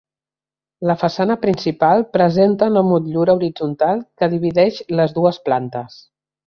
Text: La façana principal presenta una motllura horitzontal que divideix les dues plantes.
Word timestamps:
La 0.91 0.95
façana 1.01 1.35
principal 1.43 2.01
presenta 2.17 2.71
una 2.73 2.85
motllura 2.89 3.39
horitzontal 3.41 4.05
que 4.23 4.35
divideix 4.37 4.85
les 5.01 5.19
dues 5.21 5.43
plantes. 5.51 6.05